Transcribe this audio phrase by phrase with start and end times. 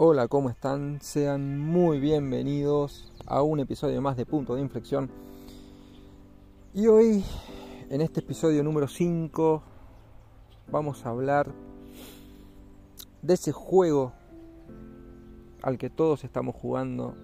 [0.00, 1.00] Hola, ¿cómo están?
[1.00, 5.10] Sean muy bienvenidos a un episodio más de Punto de Inflexión.
[6.72, 7.24] Y hoy,
[7.90, 9.60] en este episodio número 5,
[10.70, 11.52] vamos a hablar
[13.22, 14.12] de ese juego
[15.62, 17.16] al que todos estamos jugando,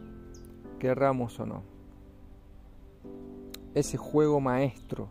[0.80, 1.62] querramos o no.
[3.72, 5.10] Ese juego maestro,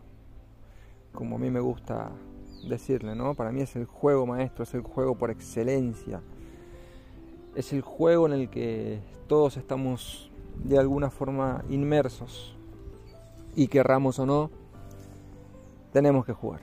[1.14, 2.12] como a mí me gusta
[2.68, 3.34] decirle, ¿no?
[3.34, 6.20] Para mí es el juego maestro, es el juego por excelencia
[7.54, 10.30] es el juego en el que todos estamos
[10.62, 12.54] de alguna forma inmersos
[13.56, 14.50] y querramos o no,
[15.92, 16.60] tenemos que jugar.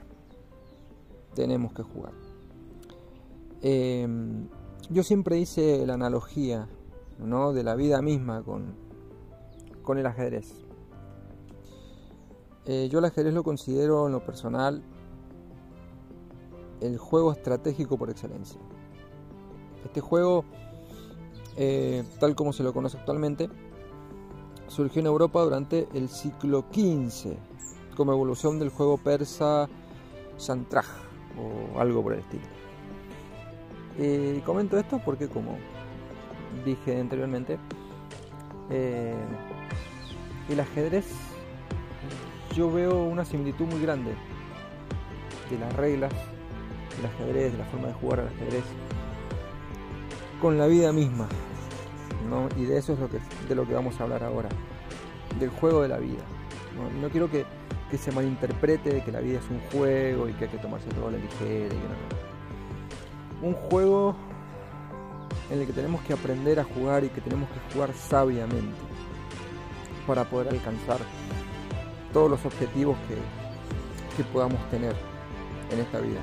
[1.34, 2.12] Tenemos que jugar.
[3.62, 4.48] Em,
[4.90, 6.68] yo siempre hice la analogía
[7.18, 7.52] ¿no?
[7.52, 8.74] de la vida misma con,
[9.82, 10.52] con el ajedrez.
[12.66, 14.82] Eh, yo el ajedrez lo considero en lo personal
[16.80, 18.60] el juego estratégico por excelencia.
[19.84, 20.44] Este juego
[21.56, 23.48] eh, tal como se lo conoce actualmente,
[24.68, 27.34] surgió en Europa durante el siglo XV,
[27.96, 29.68] como evolución del juego persa
[30.38, 30.86] Shantraj
[31.38, 32.44] o algo por el estilo.
[33.98, 35.58] Y comento esto porque, como
[36.64, 37.58] dije anteriormente,
[38.70, 39.14] eh,
[40.48, 41.06] el ajedrez
[42.54, 44.12] yo veo una similitud muy grande
[45.50, 46.12] de las reglas
[46.96, 48.64] del ajedrez, de la forma de jugar al ajedrez
[50.42, 51.28] con la vida misma.
[52.28, 52.48] ¿no?
[52.60, 54.48] Y de eso es que, de lo que vamos a hablar ahora,
[55.38, 56.22] del juego de la vida.
[57.00, 57.46] No, quiero que,
[57.96, 61.10] se malinterprete de que la vida es un juego y que hay que tomarse todo
[61.10, 61.74] la ligera.
[63.42, 64.16] Un juego
[65.50, 68.78] en el que tenemos que aprender a jugar y que tenemos que jugar sabiamente
[70.06, 70.98] para poder alcanzar
[72.12, 73.14] todos los objetivos que,
[74.16, 74.94] que podamos tener
[75.70, 76.20] en esta vida.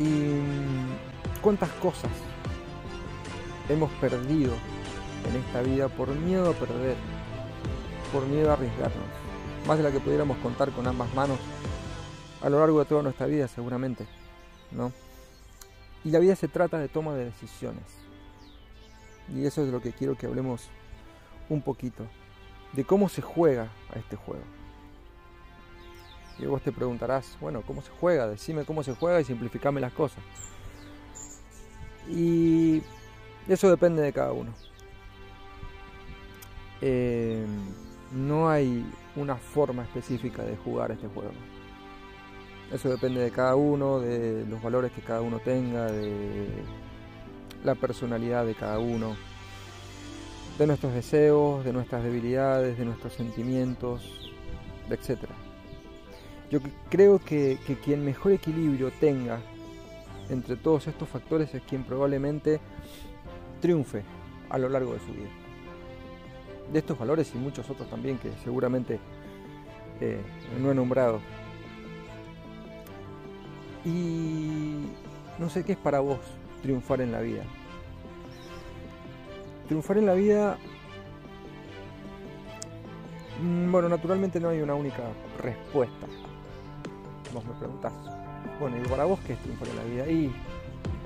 [0.00, 1.05] Y
[1.46, 2.10] cuántas cosas
[3.68, 4.52] hemos perdido
[5.30, 6.96] en esta vida por miedo a perder,
[8.12, 9.06] por miedo a arriesgarnos,
[9.64, 11.38] más de la que pudiéramos contar con ambas manos
[12.42, 14.08] a lo largo de toda nuestra vida seguramente,
[14.72, 14.90] ¿no?
[16.02, 17.84] Y la vida se trata de toma de decisiones.
[19.32, 20.68] Y eso es de lo que quiero que hablemos
[21.48, 22.08] un poquito,
[22.72, 24.42] de cómo se juega a este juego.
[26.40, 28.26] Y vos te preguntarás, bueno, ¿cómo se juega?
[28.26, 30.24] Decime cómo se juega y simplificame las cosas.
[32.08, 32.82] Y
[33.48, 34.52] eso depende de cada uno.
[36.80, 37.44] Eh,
[38.12, 38.84] no hay
[39.16, 41.32] una forma específica de jugar este juego.
[42.72, 46.48] Eso depende de cada uno, de los valores que cada uno tenga, de
[47.64, 49.16] la personalidad de cada uno,
[50.58, 54.32] de nuestros deseos, de nuestras debilidades, de nuestros sentimientos,
[54.90, 55.20] etc.
[56.50, 59.40] Yo creo que, que quien mejor equilibrio tenga
[60.30, 62.60] entre todos estos factores es quien probablemente
[63.60, 64.02] triunfe
[64.50, 65.30] a lo largo de su vida.
[66.72, 68.98] De estos valores y muchos otros también que seguramente
[70.00, 70.20] eh,
[70.60, 71.20] no he nombrado.
[73.84, 74.86] Y
[75.38, 76.18] no sé qué es para vos
[76.62, 77.44] triunfar en la vida.
[79.68, 80.58] Triunfar en la vida,
[83.40, 85.02] mm, bueno, naturalmente no hay una única
[85.38, 86.06] respuesta.
[87.32, 87.92] Vos me preguntás.
[88.60, 90.08] Bueno, y para vos, ¿qué es triunfar en la vida?
[90.08, 90.32] Y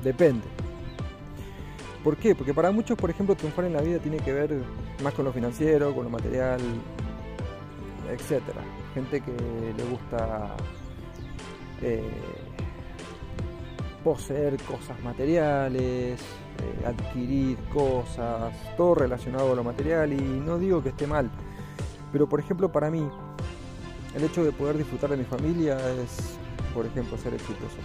[0.03, 0.47] depende.
[2.05, 2.35] ¿Por qué?
[2.35, 4.63] Porque para muchos, por ejemplo, triunfar en la vida tiene que ver
[5.03, 6.61] más con lo financiero, con lo material,
[8.11, 8.43] etc.
[8.95, 10.57] Gente que le gusta
[11.83, 12.11] eh,
[14.03, 20.91] poseer cosas materiales, eh, adquirir cosas, todo relacionado a lo material y no digo que
[20.91, 21.31] esté mal,
[22.13, 23.09] pero por ejemplo para mí
[24.15, 26.39] el hecho de poder disfrutar de mi familia es
[26.75, 27.77] por ejemplo, ser exitoso.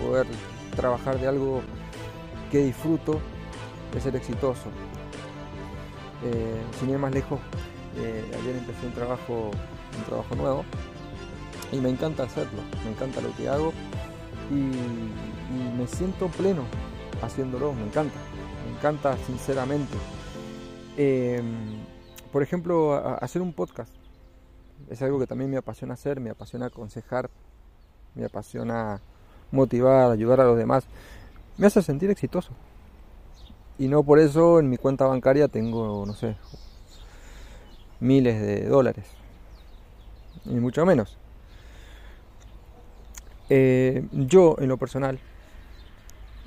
[0.00, 0.26] Poder
[0.76, 1.62] trabajar de algo
[2.50, 3.20] que disfruto
[3.92, 4.70] de ser exitoso.
[6.24, 7.38] Eh, sin ir más lejos,
[7.96, 9.50] eh, ayer empecé un trabajo,
[9.98, 10.64] un trabajo nuevo
[11.70, 13.72] y me encanta hacerlo, me encanta lo que hago
[14.50, 14.54] y,
[15.76, 16.64] me siento pleno
[17.22, 18.18] haciéndolo, me encanta,
[18.64, 19.96] me encanta sinceramente.
[20.96, 21.78] Em,
[22.32, 23.92] por ejemplo, hacer un podcast
[24.90, 27.30] es algo que también me apasiona hacer, me apasiona aconsejar
[28.14, 29.00] me apasiona
[29.50, 30.84] motivar, ayudar a los demás,
[31.56, 32.52] me hace sentir exitoso.
[33.78, 36.36] Y no por eso en mi cuenta bancaria tengo, no sé,
[38.00, 39.06] miles de dólares.
[40.44, 41.16] Ni mucho menos.
[43.50, 45.18] Eh, yo, en lo personal,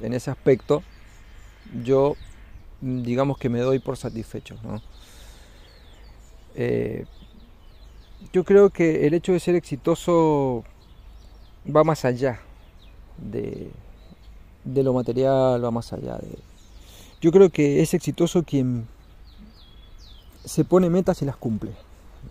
[0.01, 0.83] en ese aspecto,
[1.83, 2.15] yo
[2.81, 4.55] digamos que me doy por satisfecho.
[6.55, 7.05] Eh,
[8.33, 10.63] yo creo que el hecho de ser exitoso
[11.71, 12.39] va más allá
[13.17, 13.69] de,
[14.63, 16.37] de lo material, va más allá de...
[17.21, 18.87] Yo creo que es exitoso quien
[20.45, 21.71] se pone metas y las cumple.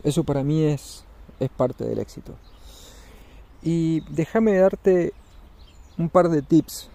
[0.04, 1.04] Eso para mí es,
[1.40, 2.32] es parte del éxito.
[3.62, 5.12] Y déjame darte
[5.98, 6.88] un par de tips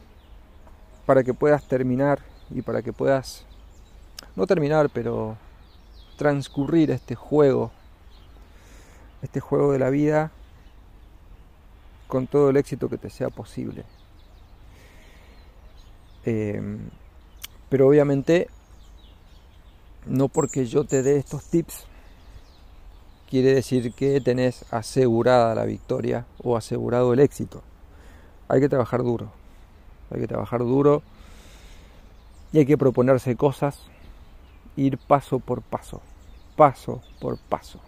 [1.05, 3.45] para que puedas terminar y para que puedas,
[4.35, 5.37] no terminar, pero
[6.17, 7.71] transcurrir este juego,
[9.21, 10.31] este juego de la vida
[12.11, 13.85] con todo el éxito que te sea posible.
[16.25, 16.89] Em,
[17.69, 18.49] pero obviamente
[20.05, 21.85] no porque yo te dé estos tips
[23.29, 27.63] quiere decir que tenés asegurada la victoria o asegurado el éxito.
[28.49, 29.31] Hay que trabajar duro.
[30.11, 31.03] Hay que trabajar duro
[32.51, 33.83] y hay que proponerse cosas,
[34.75, 36.01] ir paso por paso,
[36.57, 37.79] paso por paso.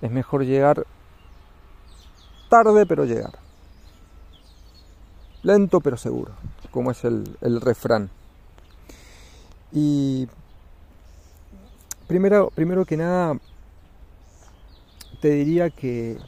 [0.00, 0.86] Es mejor llegar
[2.48, 3.38] tarde pero llegar.
[5.42, 6.32] Lento pero seguro,
[6.70, 8.10] como es el, refrán.
[9.72, 10.26] Y
[12.06, 13.38] primero, primero que nada,
[15.20, 16.18] te diría que,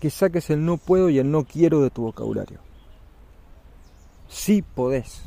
[0.00, 2.58] que saques el no puedo y el no quiero de tu vocabulario.
[4.28, 5.22] Sí podés.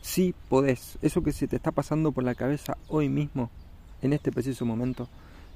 [0.00, 0.98] Sí podés.
[1.02, 3.50] Eso que se te está pasando por la cabeza hoy mismo,
[4.00, 5.08] en este preciso momento,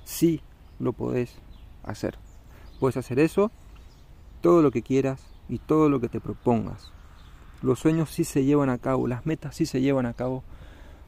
[0.05, 0.41] sí
[0.79, 1.35] lo podés
[1.85, 2.19] hacer.
[2.83, 3.53] Puedes hacer eso,
[4.41, 6.91] todo lo que quieras y todo lo que te propongas.
[7.63, 10.43] Los sueños sí se llevan a cabo, las metas sí se llevan a cabo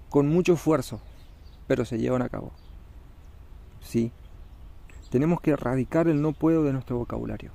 [0.08, 1.00] con mucho esfuerzo,
[1.66, 2.52] pero se llevan a cabo.
[3.80, 4.12] Sí.
[5.10, 7.50] Tenemos que erradicar el no puedo de nuestro vocabulario.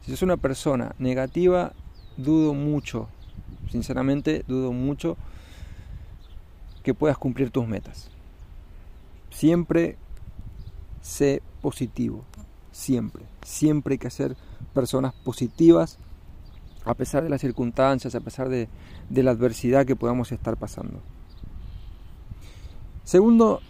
[0.00, 1.74] Si sos una persona negativa,
[2.16, 3.10] dudo mucho,
[3.70, 5.18] sinceramente dudo mucho
[6.82, 8.10] que puedas cumplir tus metas.
[9.28, 9.98] Siempre
[11.02, 12.24] sé positivo,
[12.80, 14.36] siempre, siempre hay que ser
[14.72, 15.98] personas positivas
[16.84, 18.68] a pesar de las circunstancias, a pesar de,
[19.10, 21.00] la adversidad que podamos estar pasando.
[23.04, 23.60] Segundo,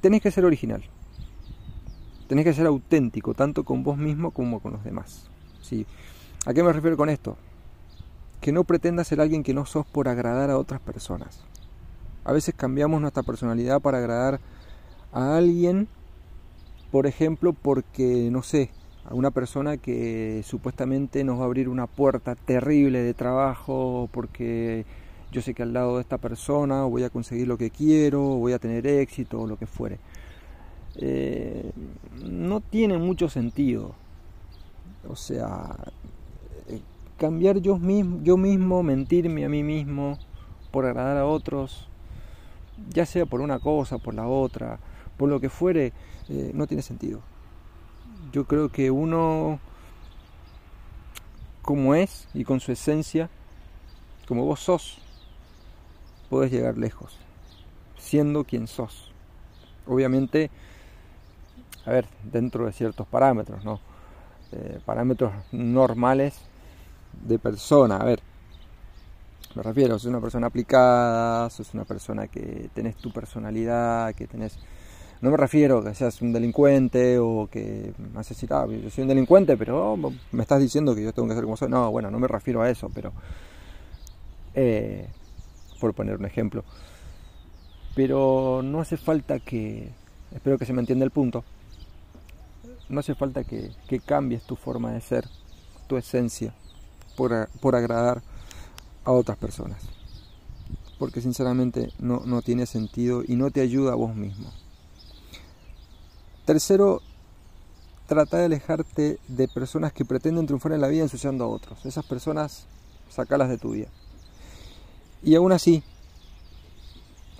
[0.00, 0.84] tenés que ser original.
[2.28, 5.28] Tenés que ser auténtico, tanto con vos mismo como con los demás.
[5.62, 5.86] ¿Sí?
[6.44, 7.36] ¿A qué me refiero con esto?
[8.40, 11.40] Que no pretendas ser alguien que no sos por agradar a otras personas.
[12.24, 14.40] A veces cambiamos nuestra personalidad para agradar
[15.12, 15.88] a alguien,
[16.96, 18.70] por ejemplo, porque, no sé,
[19.04, 24.86] a una persona que supuestamente nos va a abrir una puerta terrible de trabajo porque
[25.30, 28.54] yo sé que al lado de esta persona voy a conseguir lo que quiero, voy
[28.54, 29.98] a tener éxito o lo que fuere.
[30.94, 31.70] Eh,
[32.24, 33.94] no tiene mucho sentido.
[35.06, 35.76] O sea,
[36.70, 36.80] eh,
[37.18, 40.16] cambiar yo mismo, yo mismo, mentirme a mí mismo
[40.70, 41.90] por agradar a otros,
[42.88, 44.78] ya sea por una cosa, por la otra,
[45.16, 45.92] por lo que fuere,
[46.28, 47.22] eh, no tiene sentido
[48.32, 49.60] yo creo que uno
[51.62, 53.28] como es y con su esencia,
[54.28, 54.98] como vos sos,
[56.30, 57.16] puedes llegar lejos,
[57.98, 59.10] siendo quien sos.
[59.86, 60.50] Obviamente,
[61.84, 63.80] a ver, dentro de ciertos parámetros, ¿no?
[64.52, 66.38] Eh, parámetros normales
[67.26, 68.20] de persona, a ver,
[69.54, 74.58] me refiero, sos una persona aplicada, sos una persona que tenés tu personalidad, que tenés
[75.20, 79.56] no me refiero a que seas un delincuente o que necesitas, yo soy un delincuente,
[79.56, 79.96] pero
[80.32, 81.68] me estás diciendo que yo tengo que ser como soy.
[81.68, 83.12] No, bueno, no me refiero a eso, pero
[84.54, 85.08] eh,
[85.80, 86.64] por poner un ejemplo.
[87.94, 89.90] Pero no hace falta que,
[90.34, 91.44] espero que se me entienda el punto,
[92.88, 93.72] no hace falta que,
[94.04, 95.26] cambies tu forma de ser,
[95.86, 96.52] tu esencia,
[97.16, 98.22] por, por agradar
[99.04, 99.82] a otras personas.
[100.98, 104.52] Porque sinceramente no, no tiene sentido y no te ayuda a vos mismo.
[106.46, 107.02] Tercero,
[108.06, 111.84] trata de alejarte de personas que pretenden triunfar en la vida ensuciando a otros.
[111.84, 112.66] Esas personas,
[113.10, 113.88] sacalas de tu vida.
[115.24, 115.82] Y aún así,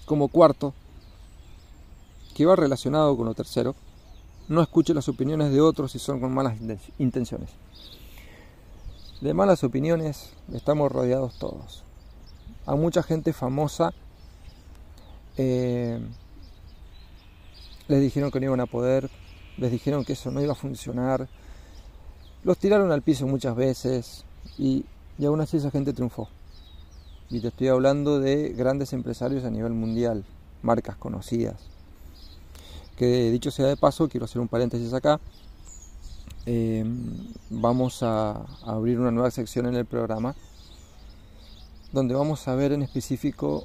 [0.07, 0.75] como cuarto,
[2.35, 3.77] que va relacionado con lo tercero,
[4.49, 6.57] no escuche las opiniones de otros si son con malas
[6.99, 7.51] intenciones.
[9.21, 11.85] De malas opiniones estamos rodeados todos.
[12.67, 13.95] A mucha gente famosa
[15.37, 16.01] eh,
[17.89, 19.11] les dijeron que no iban a poder,
[19.59, 21.29] les dijeron que eso no iba a funcionar,
[22.45, 24.25] los tiraron al piso muchas veces
[24.59, 24.85] y,
[25.25, 26.29] aún así esa gente triunfó.
[27.29, 30.25] Y te estoy hablando de grandes empresarios a nivel mundial,
[30.63, 31.57] marcas conocidas.
[32.97, 35.21] Que dicho sea de paso, quiero hacer un paréntesis acá.
[36.47, 40.37] Em, vamos a abrir una nueva sección en el programa
[41.93, 43.65] donde vamos a ver en específico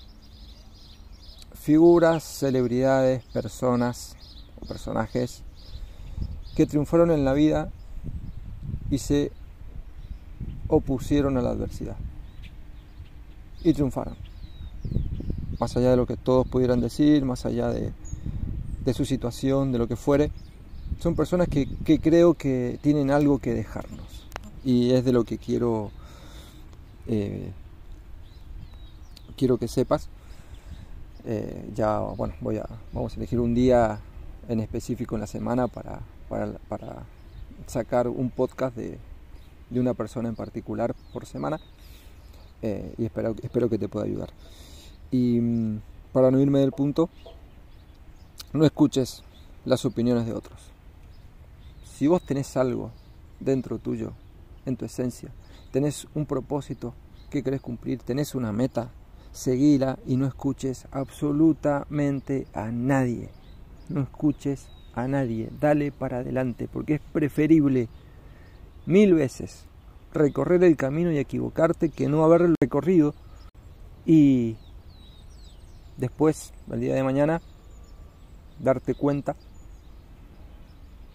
[1.61, 4.15] figuras, celebridades, personas
[4.59, 5.43] o personajes
[6.55, 7.69] que triunfaron en la vida
[8.89, 9.31] y se
[10.67, 11.97] opusieron a la adversidad
[13.63, 14.15] y triunfaron.
[15.59, 17.93] Más allá de lo que todos pudieran decir, más allá de,
[18.93, 20.31] su situación, de lo que fuere,
[20.99, 21.67] son personas que,
[21.99, 24.25] creo que tienen algo que dejarnos.
[24.65, 25.91] Y es de lo que quiero,
[27.05, 27.51] eh,
[29.37, 30.09] quiero que sepas.
[31.25, 33.99] Eh, ya, bueno, voy a, vamos a elegir un día
[34.47, 35.99] en específico en la semana para,
[36.29, 37.03] para,
[37.67, 38.97] sacar un podcast de,
[39.69, 41.59] de una persona en particular por semana
[42.61, 44.29] eh, y espero, espero que te pueda ayudar.
[45.11, 45.81] Y mm,
[46.13, 47.09] para no irme del punto,
[48.53, 49.23] no escuches
[49.65, 50.59] las opiniones de otros.
[51.85, 52.91] Si vos tenés algo
[53.39, 54.13] dentro tuyo,
[54.65, 55.29] en tu esencia,
[55.71, 56.93] tenés un propósito
[57.29, 58.89] que querés cumplir, tenés una meta,
[59.31, 63.29] seguila y no escuches absolutamente a nadie.
[63.89, 67.87] No escuches a nadie, dale para adelante, porque es preferible
[68.85, 69.65] mil veces
[70.13, 73.13] recorrer el camino y equivocarte que no haber recorrido
[74.05, 74.57] y
[75.97, 77.41] después, al día de mañana,
[78.59, 79.35] darte cuenta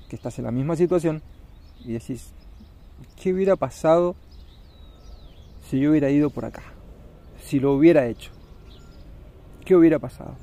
[0.09, 1.23] que estás en la misma situación
[1.85, 2.33] y decís,
[3.21, 4.15] ¿qué hubiera pasado
[5.69, 6.76] si yo hubiera ido por acá?
[7.47, 8.33] Si lo hubiera hecho.
[9.65, 10.35] ¿Qué hubiera pasado?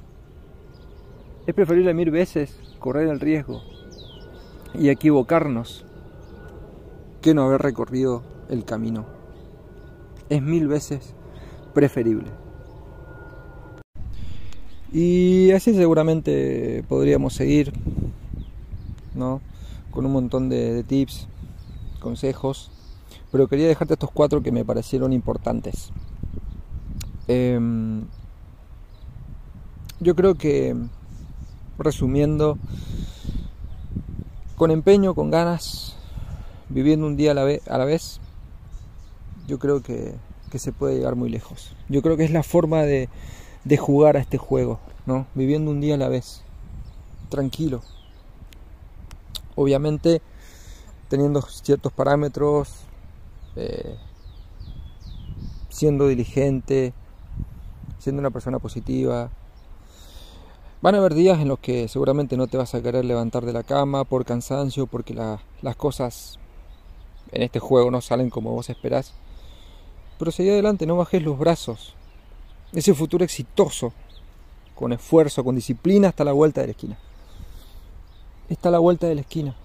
[1.46, 3.62] Es preferible mil veces correr el riesgo
[4.74, 5.84] y equivocarnos
[7.22, 9.06] que no haber recorrido el camino.
[10.30, 11.14] Es mil veces
[11.74, 12.30] preferible.
[14.94, 17.74] Y así seguramente podríamos seguir,
[19.14, 19.42] ¿no?
[19.92, 21.28] Con un montón de, tips,
[22.00, 22.72] consejos,
[23.30, 25.92] pero quería dejarte estos cuatro que me parecieron importantes.
[27.28, 28.06] Em,
[30.00, 30.76] yo creo que,
[31.78, 32.58] resumiendo,
[34.58, 35.96] con empeño, con ganas,
[36.70, 38.20] viviendo un día a la, vez,
[39.48, 40.16] yo creo que,
[40.56, 41.76] se puede llegar muy lejos.
[41.90, 43.10] Yo creo que es la forma de,
[43.78, 45.26] jugar a este juego, ¿no?
[45.34, 46.44] Viviendo un día a la vez,
[47.30, 47.82] tranquilo.
[49.56, 50.22] Obviamente
[51.14, 52.70] teniendo ciertos parámetros,
[53.56, 53.98] eh,
[55.70, 56.92] siendo diligente,
[58.04, 59.30] siendo una persona positiva.
[60.82, 63.54] Van a haber días en los que seguramente no te vas a querer levantar de
[63.54, 66.38] la cama por cansancio, porque las cosas
[67.32, 69.14] en este juego no salen como vos esperás.
[70.20, 71.96] Pero seguí adelante, no bajes los brazos.
[72.74, 73.94] Ese futuro exitoso,
[74.76, 76.98] con esfuerzo, con disciplina, está a la vuelta de la esquina.
[78.50, 79.56] Está a la vuelta de la esquina.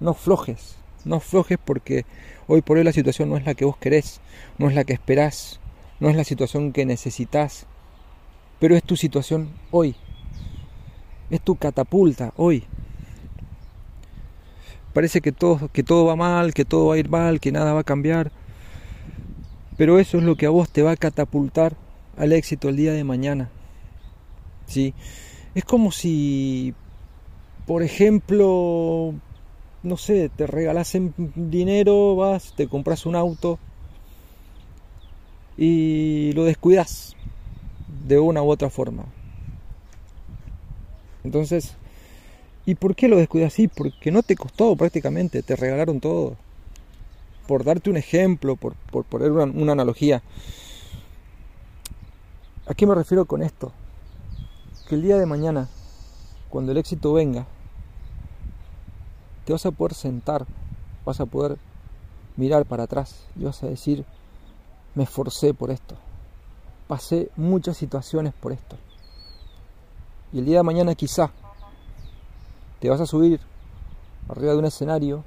[0.00, 2.06] No flojes, no flojes porque
[2.48, 4.22] hoy por hoy la situación no es la que vos querés,
[4.56, 5.59] no es la que esperás,
[6.00, 7.66] no es la situación que necesitas,
[8.58, 9.94] pero es tu situación hoy.
[11.28, 12.64] Es tu catapulta hoy.
[14.94, 17.74] Parece que todo, que todo va mal, que todo va a ir mal, que nada
[17.74, 18.32] va a cambiar.
[19.76, 21.76] Pero eso es lo que a vos te va a catapultar
[22.16, 23.50] al éxito el día de mañana.
[24.66, 24.94] ¿Sí?
[25.54, 26.74] Es como si,
[27.66, 29.14] por ejemplo,
[29.82, 33.58] no sé, te regalasen dinero, vas, te compras un auto
[35.60, 37.14] y lo descuidas
[38.08, 39.04] de una u otra forma.
[41.22, 41.74] Entonces,
[42.64, 43.68] ¿y por qué lo descuidas así?
[43.68, 46.36] Porque no te costó prácticamente, te regalaron todo
[47.46, 48.74] por darte un ejemplo, por,
[49.04, 50.22] poner una, analogía,
[52.66, 53.72] ¿a qué me refiero con esto?
[54.88, 55.68] Que el día de mañana,
[56.48, 57.46] cuando el éxito venga,
[59.44, 60.46] te vas a poder sentar,
[61.04, 61.58] vas a poder
[62.36, 64.06] mirar para atrás y vas a decir,
[64.94, 65.96] me esforcé por esto,
[66.88, 68.76] pasé muchas situaciones por esto.
[70.32, 71.30] Y el día de mañana quizá
[72.78, 73.40] te vas a subir
[74.28, 75.24] arriba de un escenario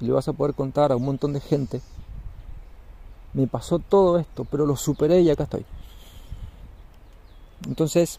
[0.00, 1.80] y le vas a poder contar a un montón de gente,
[3.32, 5.64] me pasó todo esto, pero lo superé y acá estoy.
[7.66, 8.18] Entonces,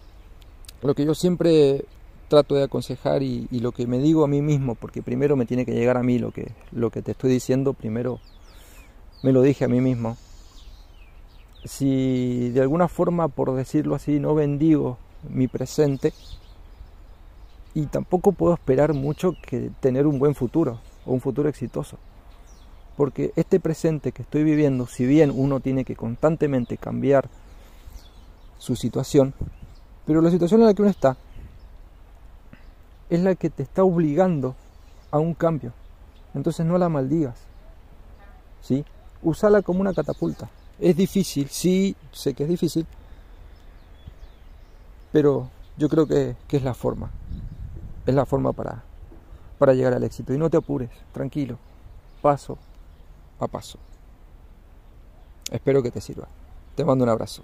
[0.81, 1.85] lo que yo siempre
[2.27, 5.65] trato de aconsejar y, lo que me digo a mí mismo, porque primero me tiene
[5.65, 8.19] que llegar a mí lo que, lo que te estoy diciendo, primero
[9.21, 10.17] me lo dije a mí mismo.
[11.63, 14.97] Si de alguna forma, por decirlo así, no bendigo
[15.29, 16.13] mi presente,
[17.73, 21.97] y tampoco puedo esperar mucho que tener un buen futuro o un futuro exitoso.
[22.97, 27.29] Porque este presente que estoy viviendo, si bien uno tiene que constantemente cambiar
[28.57, 29.33] su situación,
[30.05, 31.15] pero la situación en la que uno está
[33.09, 34.55] es la que te está obligando
[35.09, 35.73] a un cambio.
[36.33, 37.35] Entonces no la maldigas.
[38.61, 38.85] ¿Sí?
[39.21, 40.49] Usala como una catapulta.
[40.81, 42.87] Es difícil, sí, sé que es difícil,
[45.11, 45.47] pero
[45.77, 47.11] yo creo que, que es la forma.
[48.07, 48.83] Es la forma para,
[49.59, 50.33] para llegar al éxito.
[50.33, 51.59] Y no te apures, tranquilo.
[52.19, 52.57] paso
[53.39, 53.77] a paso.
[55.51, 56.27] Espero que te sirva.
[56.75, 57.43] Te mando un abrazo.